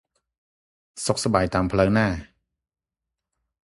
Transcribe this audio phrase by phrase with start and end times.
[1.05, 2.11] សុខសប្បាយតាមផ្លូវណា៎!